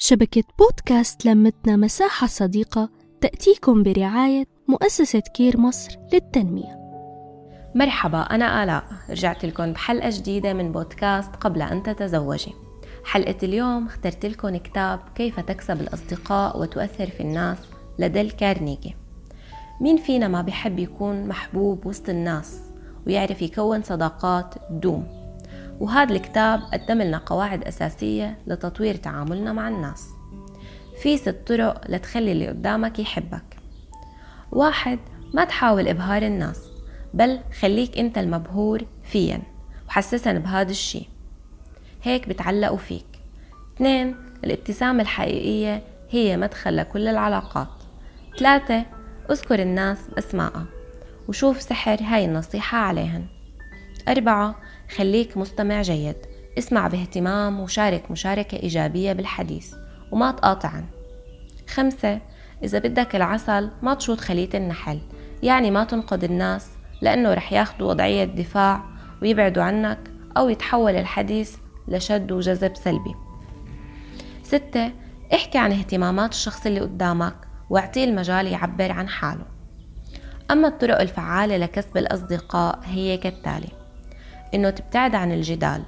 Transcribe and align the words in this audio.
شبكة 0.00 0.44
بودكاست 0.58 1.26
لمتنا 1.26 1.76
مساحة 1.76 2.26
صديقة 2.26 2.90
تأتيكم 3.20 3.82
برعاية 3.82 4.44
مؤسسة 4.68 5.22
كير 5.34 5.60
مصر 5.60 5.98
للتنمية. 6.12 6.78
مرحبا 7.74 8.18
أنا 8.20 8.64
آلاء. 8.64 8.84
رجعت 9.10 9.44
لكم 9.44 9.72
بحلقة 9.72 10.10
جديدة 10.10 10.52
من 10.52 10.72
بودكاست 10.72 11.36
قبل 11.36 11.62
أن 11.62 11.82
تتزوجي. 11.82 12.52
حلقة 13.04 13.36
اليوم 13.42 13.86
اخترت 13.86 14.26
لكم 14.26 14.56
كتاب 14.56 15.00
كيف 15.14 15.40
تكسب 15.40 15.80
الأصدقاء 15.80 16.60
وتؤثر 16.60 17.06
في 17.06 17.20
الناس 17.20 17.58
لديل 17.98 18.30
كارنيجي 18.30 18.96
مين 19.80 19.96
فينا 19.96 20.28
ما 20.28 20.42
بيحب 20.42 20.78
يكون 20.78 21.28
محبوب 21.28 21.86
وسط 21.86 22.08
الناس 22.08 22.60
ويعرف 23.06 23.42
يكون 23.42 23.82
صداقات 23.82 24.54
دوم؟ 24.70 25.17
وهذا 25.80 26.12
الكتاب 26.12 26.60
قدم 26.72 27.02
لنا 27.02 27.18
قواعد 27.18 27.64
أساسية 27.64 28.38
لتطوير 28.46 28.94
تعاملنا 28.94 29.52
مع 29.52 29.68
الناس. 29.68 30.08
في 31.02 31.16
ست 31.16 31.36
طرق 31.46 31.90
لتخلي 31.90 32.32
اللي 32.32 32.48
قدامك 32.48 32.98
يحبك. 32.98 33.56
واحد 34.52 34.98
ما 35.34 35.44
تحاول 35.44 35.88
إبهار 35.88 36.22
الناس 36.22 36.62
بل 37.14 37.40
خليك 37.60 37.98
أنت 37.98 38.18
المبهور 38.18 38.82
فيا 39.04 39.42
وحسسن 39.88 40.38
بهذا 40.38 40.70
الشي. 40.70 41.08
هيك 42.02 42.28
بتعلقوا 42.28 42.76
فيك. 42.76 43.06
اثنين 43.76 44.16
الابتسامة 44.44 45.02
الحقيقية 45.02 45.82
هي 46.10 46.36
مدخل 46.36 46.76
لكل 46.76 47.08
العلاقات. 47.08 47.68
ثلاثة 48.38 48.84
اذكر 49.30 49.62
الناس 49.62 49.98
بأسمائها 50.08 50.64
وشوف 51.28 51.62
سحر 51.62 51.98
هاي 52.00 52.24
النصيحة 52.24 52.78
عليهن. 52.78 53.37
أربعة. 54.08 54.54
خليك 54.96 55.36
مستمع 55.36 55.82
جيد. 55.82 56.16
اسمع 56.58 56.88
باهتمام 56.88 57.60
وشارك 57.60 58.10
مشاركة 58.10 58.56
إيجابية 58.56 59.12
بالحديث 59.12 59.74
وما 60.12 60.30
تقاطعن. 60.30 60.84
خمسة. 61.68 62.20
إذا 62.62 62.78
بدك 62.78 63.16
العسل 63.16 63.70
ما 63.82 63.94
تشوط 63.94 64.20
خلية 64.20 64.48
النحل 64.54 65.00
يعني 65.42 65.70
ما 65.70 65.84
تنقد 65.84 66.24
الناس 66.24 66.68
لأنه 67.02 67.34
رح 67.34 67.52
ياخدوا 67.52 67.88
وضعية 67.88 68.24
دفاع 68.24 68.84
ويبعدوا 69.22 69.62
عنك 69.62 69.98
أو 70.36 70.48
يتحول 70.48 70.96
الحديث 70.96 71.56
لشد 71.88 72.32
وجذب 72.32 72.76
سلبي. 72.76 73.14
ستة. 74.42 74.92
احكي 75.34 75.58
عن 75.58 75.72
اهتمامات 75.72 76.32
الشخص 76.32 76.66
اللي 76.66 76.80
قدامك 76.80 77.36
واعطيه 77.70 78.04
المجال 78.04 78.46
يعبر 78.46 78.92
عن 78.92 79.08
حاله. 79.08 79.44
أما 80.50 80.68
الطرق 80.68 81.00
الفعالة 81.00 81.56
لكسب 81.56 81.96
الأصدقاء 81.96 82.80
هي 82.84 83.16
كالتالي 83.16 83.77
إنه 84.54 84.70
تبتعد 84.70 85.14
عن 85.14 85.32
الجدال. 85.32 85.82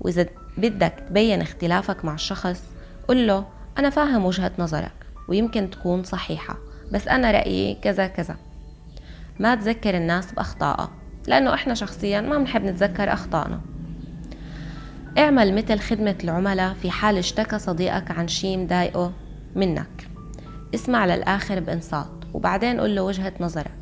وإذا 0.00 0.26
بدك 0.58 0.94
تبين 1.08 1.40
اختلافك 1.40 2.04
مع 2.04 2.14
الشخص 2.14 2.62
قل 3.08 3.26
له 3.26 3.46
أنا 3.78 3.90
فاهم 3.90 4.24
وجهة 4.24 4.52
نظرك 4.58 4.92
ويمكن 5.28 5.70
تكون 5.70 6.02
صحيحة 6.04 6.58
بس 6.92 7.08
أنا 7.08 7.30
رأيي 7.30 7.74
كذا 7.74 8.06
كذا. 8.06 8.36
ما 9.40 9.54
تذكر 9.54 9.96
الناس 9.96 10.32
بأخطائها 10.32 10.90
لأنه 11.26 11.54
إحنا 11.54 11.74
شخصيا 11.74 12.20
ما 12.20 12.38
بنحب 12.38 12.64
نتذكر 12.64 13.12
أخطائنا. 13.12 13.60
اعمل 15.18 15.54
مثل 15.54 15.78
خدمة 15.78 16.16
العملاء 16.24 16.74
في 16.74 16.90
حال 16.90 17.18
اشتكى 17.18 17.58
صديقك 17.58 18.10
عن 18.10 18.28
شي 18.28 18.56
مضايقه 18.56 19.12
منك. 19.56 20.08
اسمع 20.74 21.06
للآخر 21.06 21.60
بإنصات 21.60 22.10
وبعدين 22.34 22.80
قل 22.80 22.94
له 22.94 23.02
وجهة 23.02 23.32
نظرك. 23.40 23.74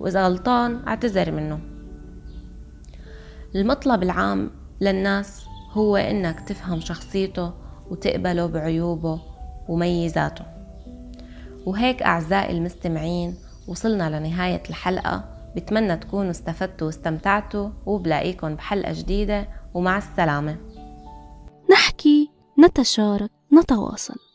وإذا 0.00 0.24
غلطان 0.26 0.80
اعتذر 0.88 1.30
منه. 1.30 1.71
المطلب 3.54 4.02
العام 4.02 4.50
للناس 4.80 5.44
هو 5.70 5.96
إنك 5.96 6.40
تفهم 6.40 6.80
شخصيته 6.80 7.52
وتقبله 7.90 8.46
بعيوبه 8.46 9.20
وميزاته. 9.68 10.44
وهيك 11.66 12.02
أعزائي 12.02 12.56
المستمعين 12.58 13.36
وصلنا 13.68 14.18
لنهاية 14.18 14.62
الحلقة. 14.70 15.24
بتمنى 15.56 15.96
تكونوا 15.96 16.30
استفدتوا 16.30 16.86
واستمتعتوا 16.86 17.70
وبلاقيكم 17.86 18.54
بحلقة 18.54 18.92
جديدة 18.92 19.48
ومع 19.74 19.98
السلامة. 19.98 20.56
نحكي 21.72 22.30
نتشارك 22.64 23.30
نتواصل. 23.52 24.31